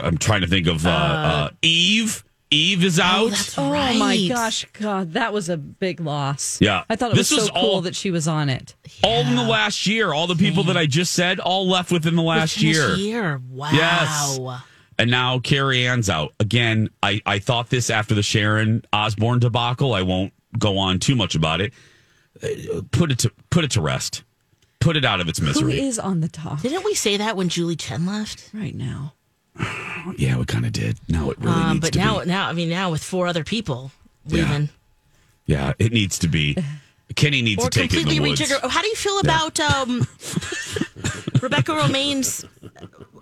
[0.02, 2.24] I'm trying to think of uh, uh, Eve.
[2.50, 3.54] Eve is out.
[3.58, 6.58] Oh my gosh, God, that was a big loss.
[6.62, 6.86] Yeah.
[6.90, 8.74] I thought it This was was so cool that she was on it.
[9.04, 10.14] all in the last year.
[10.14, 12.88] All the people that I just said, all left within the last Within year.
[12.92, 13.42] this year.
[13.50, 13.72] Wow.
[13.74, 14.40] Yes.
[15.00, 16.34] And now Carrie Ann's out.
[16.40, 19.94] Again, I, I thought this after the Sharon Osbourne debacle.
[19.94, 21.74] I won't go on too much about it.
[22.42, 24.24] Uh, Put it to put it to rest.
[24.80, 25.80] Put it out of its misery.
[25.80, 28.50] is on the top Didn't we say that when Julie Chen left?
[28.54, 29.14] right now?
[30.18, 31.00] yeah, we kind of did.
[31.10, 32.26] Now it really um, needs but to now, be.
[32.28, 33.92] now, I mean, now with four other people
[34.26, 34.70] leaving,
[35.48, 36.56] Yeah, it needs to be.
[37.16, 38.42] Kenny needs or to take it in completely the woods.
[38.42, 38.70] rejigger.
[38.70, 40.08] How do you feel about um,
[41.50, 42.46] Rebecca Romijn's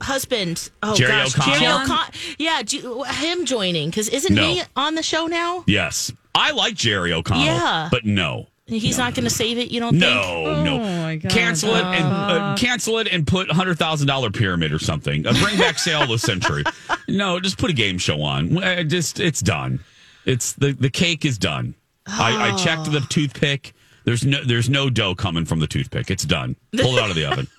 [0.02, 0.70] husband?
[0.84, 1.60] Oh Jerry gosh, O'Connell?
[1.60, 2.06] Jerry O'Connell.
[2.38, 4.48] Yeah, do, him joining because isn't No.
[4.48, 5.64] he on the show now?
[5.68, 7.46] Yes, I like Jerry O'Connell.
[7.46, 7.88] Yeah.
[7.92, 8.48] but no.
[8.68, 9.70] He's not going to save it.
[9.70, 10.66] You don't No, think?
[10.66, 10.82] no.
[10.82, 11.32] Oh my God.
[11.32, 15.28] Cancel it and uh, cancel it and put hundred thousand dollar pyramid or something.
[15.28, 16.64] Uh, bring back Sale of the Century.
[17.08, 18.58] No, just put a game show on.
[18.64, 19.80] Uh, just it's done.
[20.26, 21.76] It's the the cake is done.
[22.08, 23.74] I, I checked the toothpick.
[24.06, 26.10] There's no there's no dough coming from the toothpick.
[26.10, 26.56] It's done.
[26.76, 27.48] Pull it out of the oven.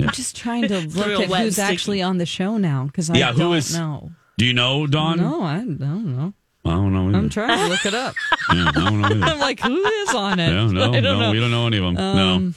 [0.00, 1.72] I'm just trying to look at who's sticky.
[1.72, 4.10] actually on the show now because I Yeah, who don't is- know.
[4.38, 5.18] Do you know, Dawn?
[5.18, 5.78] No, I don't
[6.16, 6.32] know.
[6.64, 7.08] I don't know.
[7.08, 7.18] Either.
[7.18, 8.14] I'm trying to look it up.
[8.52, 9.24] Yeah, I don't know either.
[9.24, 10.48] I'm like, who is on it?
[10.52, 11.30] Yeah, no, I don't no, know.
[11.30, 11.94] we don't know any of them.
[11.94, 12.34] no.
[12.36, 12.54] Um,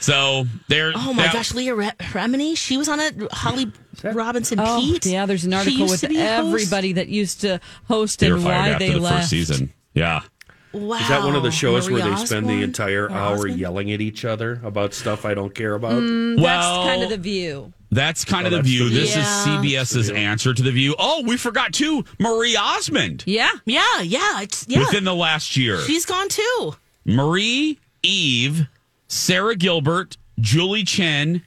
[0.00, 0.92] So there.
[0.94, 3.14] Oh my that- gosh, Leah Re- Remini, she was on it.
[3.32, 3.70] Holly
[4.02, 5.06] Robinson Oh, Peete.
[5.06, 6.48] yeah, there's an article with to be a host.
[6.54, 9.16] everybody that used to host They and why after they the left.
[9.18, 9.72] first season.
[9.94, 10.22] Yeah.
[10.72, 10.96] Wow.
[10.98, 13.58] Is that one of the shows Marie where they spend the entire Or hour Osmond?
[13.58, 15.92] yelling at each other about stuff I don't care about?
[15.92, 17.72] Mm, Well- that's kind of the view.
[17.90, 18.88] That's kind Oh, of the view.
[18.88, 19.20] the This view.
[19.22, 20.94] is CBS's answer to the view.
[20.98, 22.04] Oh, we forgot too.
[22.18, 23.50] Marie Osmond Yeah.
[23.66, 24.78] Yeah, yeah, it's yeah.
[24.78, 25.78] within the last year.
[25.82, 26.74] She's gone too.
[27.04, 28.66] Marie, Eve,
[29.08, 31.42] Sara Gilbert, Julie Chen,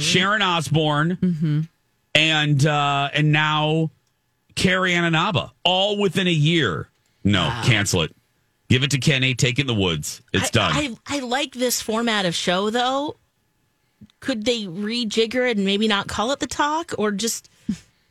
[0.00, 1.68] Sharon Osbourne,
[2.16, 3.90] and uh, and now
[4.56, 6.88] Carrie Ann Inaba, all within a year.
[7.22, 8.15] No, cancel it.
[8.68, 9.34] Give it to Kenny.
[9.34, 10.22] Take it in the woods.
[10.32, 10.72] It's I, done.
[10.74, 13.16] I, I like this format of show though.
[14.20, 17.48] Could they rejigger it and maybe not call it the talk or just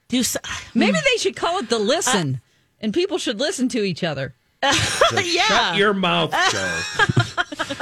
[0.07, 0.79] do so, hmm.
[0.79, 2.39] Maybe they should call it the listen, uh,
[2.81, 4.33] and people should listen to each other.
[4.63, 4.71] yeah.
[5.11, 6.81] Shut your mouth, Joe.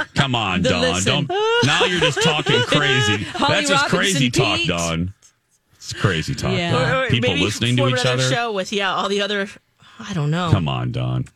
[0.14, 0.80] Come on, The Dawn.
[0.80, 1.26] listen.
[1.26, 1.66] Don't.
[1.66, 3.24] Now you're just talking crazy.
[3.24, 5.14] Holly That's just Robinson crazy talk, Don.
[5.74, 6.52] It's crazy talk.
[6.52, 6.72] Yeah.
[6.72, 7.04] Dawn.
[7.04, 8.34] Or People maybe listening to form each another other.
[8.34, 9.48] show with yeah all the other.
[9.98, 10.50] I don't know.
[10.50, 11.26] Come on, Dawn.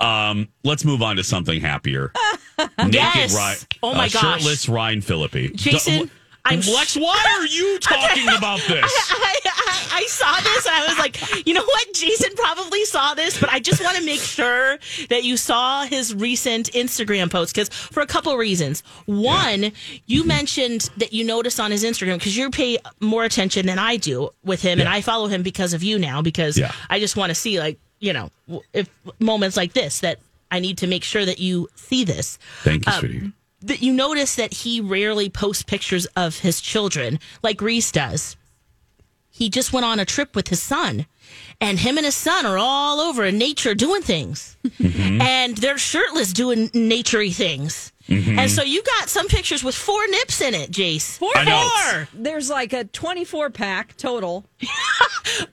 [0.00, 2.12] Um, let's move on to something happier.
[2.78, 3.34] Naked Yes.
[3.34, 3.58] Ryan.
[3.82, 4.20] Oh my uh, gosh.
[4.42, 5.54] Shirtless Ryan Phillippe.
[5.54, 6.10] Jason, D-
[6.44, 8.82] I'm Lex, why are you talking about this?
[9.10, 11.92] I, I, I saw this and I was like, you know what?
[11.94, 14.78] Jason probably saw this, but I just want to make sure
[15.10, 18.82] that you saw his recent Instagram post because for a couple reasons.
[19.04, 19.72] One,
[20.06, 23.96] you mentioned that you noticed on his Instagram because you pay more attention than I
[23.98, 26.72] do with him, and I follow him because of you now because Yeah.
[26.88, 28.30] I just want to see like you know
[28.72, 28.88] if
[29.18, 30.18] moments like this that
[30.50, 33.32] I need to make sure that you see this Thank you, Um, sweetie.
[33.62, 38.36] that you notice that he rarely posts pictures of his children like Reese does.
[39.30, 41.06] He just went on a trip with his son,
[41.60, 44.56] and him and his son are all over in nature doing things.
[44.64, 45.20] Mm-hmm.
[45.20, 47.92] And they're shirtless doing naturey things.
[48.08, 48.38] Mm-hmm.
[48.38, 51.18] And so you got some pictures with four nips in it, Jace.
[51.18, 51.44] Four, I
[51.92, 52.08] four.
[52.20, 54.44] There's like a 24 pack total.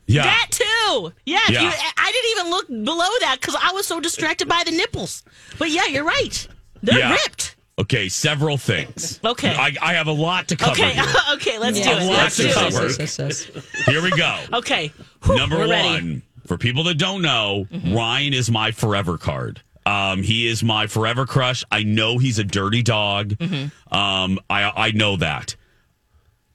[0.08, 0.24] Yeah.
[0.24, 1.12] That too.
[1.26, 1.40] Yeah.
[1.50, 1.62] Yeah.
[1.64, 5.24] You, I didn't even look below that because I was so distracted by the nipples.
[5.60, 6.48] But yeah, you're right.
[6.82, 7.12] They're Yeah.
[7.12, 7.57] ripped.
[7.80, 9.20] Okay, several things.
[9.24, 9.54] Okay.
[9.56, 10.94] I, I have a lot to cover Okay.
[10.94, 11.04] here.
[11.34, 11.60] okay.
[11.60, 12.00] Let's Yeah.
[12.00, 12.08] do it.
[12.08, 12.88] Lots Let's to do cover.
[12.88, 13.86] Yes, yes, yes.
[13.86, 14.40] Here we go.
[14.54, 14.92] Okay.
[15.26, 16.22] Whew, Number we're one, ready.
[16.48, 19.62] for people that don't know, Ryan is my forever card.
[19.86, 21.64] Um, he is my forever crush.
[21.72, 23.36] I know he's a dirty dog.
[23.92, 25.56] Um, I I know that.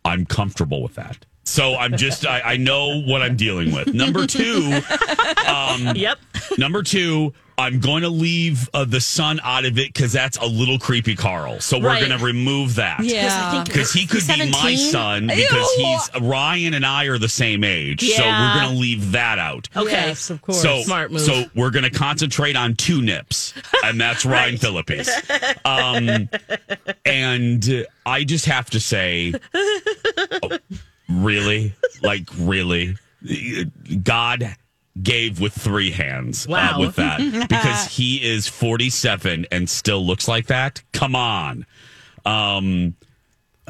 [0.05, 1.25] I'm comfortable with that.
[1.45, 3.95] So I'm just I, I know what I'm dealing with.
[3.95, 4.81] Number two,
[5.47, 6.19] um, Yep.
[6.59, 10.47] number two, I'm going to leave uh, the son out of it because that's a
[10.47, 11.61] little creepy, Carl.
[11.61, 12.07] So we're Right.
[12.07, 13.01] going to remove that.
[13.05, 13.23] Yeah.
[13.29, 15.85] 'Cause I think because he could be my son because Ew.
[15.85, 18.01] he's Ryan and I are the same age.
[18.11, 19.69] So we're going to leave that out.
[19.77, 19.91] Okay.
[19.93, 20.61] Yes, of course.
[20.63, 21.21] So Smart move.
[21.21, 23.53] So we're going to concentrate on two nips,
[23.85, 25.11] and that's Ryan Phillippe's.
[25.65, 26.29] Um,
[27.05, 30.59] and uh, I just have to say, oh,
[31.09, 32.97] really, like really,
[34.03, 34.57] God
[35.01, 37.19] gave with three hands uh, with that
[37.49, 40.83] because he is 47 and still looks like that.
[40.93, 41.65] Come on.
[42.25, 42.95] Um,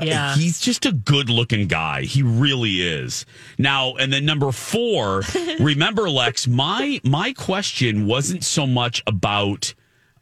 [0.00, 0.34] Yeah.
[0.34, 2.02] He's just a good looking guy.
[2.02, 3.24] He really is.
[3.58, 5.22] Now, and then number four,
[5.60, 9.74] remember, Lex, my my question wasn't so much about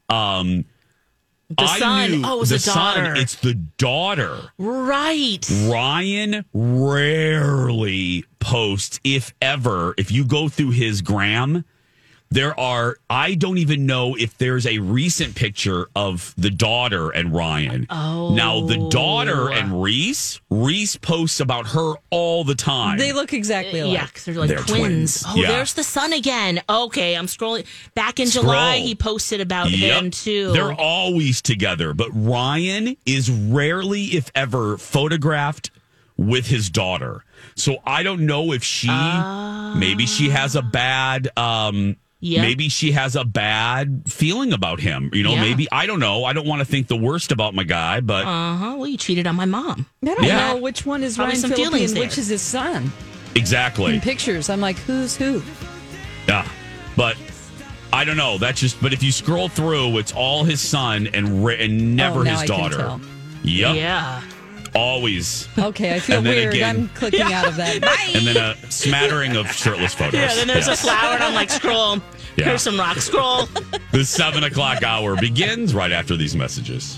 [0.09, 0.65] um
[1.57, 2.25] The son.
[2.25, 3.03] Oh, it was the the son.
[3.03, 3.15] daughter.
[3.15, 4.51] It's the daughter.
[4.57, 5.47] Right.
[5.67, 11.63] Ryan rarely posts, if ever, if you go through his gram,
[12.33, 17.33] there are, I don't even know if there's a recent picture of the daughter and
[17.33, 17.87] Ryan.
[17.89, 18.33] Oh.
[18.33, 22.97] Now, the daughter and Reese, Reese posts about her all the time.
[22.97, 23.93] They look exactly alike.
[23.93, 25.21] Yeah, because they're like They're twins.
[25.21, 25.23] twins.
[25.27, 25.49] Oh, Yeah.
[25.49, 26.61] there's the son again.
[26.69, 27.65] Okay, I'm scrolling.
[27.95, 28.45] Back in Scroll.
[28.45, 30.01] July, he posted about Yep.
[30.03, 30.53] him too.
[30.53, 35.69] They're always together, but Ryan is rarely, if ever, photographed
[36.15, 37.25] with his daughter.
[37.55, 42.41] So I don't know if she, maybe she has a bad, um, Yep.
[42.43, 45.09] maybe she has a bad feeling about him.
[45.11, 45.41] You know, Yeah.
[45.41, 46.23] maybe I don't know.
[46.23, 48.75] I don't want to think the worst about my guy, but Uh huh.
[48.77, 49.87] Well, you cheated on my mom.
[50.03, 50.53] I don't Yeah.
[50.53, 52.91] know which one is Probably Ryan some Phillippe feelings and which is his son.
[53.35, 53.95] exactly.
[53.95, 55.41] In pictures, I'm like, who's who?
[56.27, 56.47] Yeah,
[56.95, 57.17] but
[57.91, 58.37] I don't know.
[58.37, 58.79] That's just.
[58.81, 62.31] But if you scroll through, it's all his son and ra- and never Oh, now
[62.33, 62.77] his I can daughter.
[62.77, 63.01] tell.
[63.43, 63.75] Yep.
[63.75, 64.21] Yeah.
[64.73, 65.47] Always.
[65.57, 66.53] Okay, I feel And weird.
[66.53, 67.83] again- I'm clicking out of that.
[68.15, 70.13] And then a smattering of shirtless photos.
[70.13, 70.33] Yeah.
[70.33, 70.79] Then there's Yes.
[70.83, 71.97] a flower, and I'm like, scroll.
[72.37, 72.45] Yeah.
[72.45, 72.97] Here's some rock.
[72.97, 73.47] Scroll.
[73.91, 76.97] The seven o'clock hour begins right after these messages.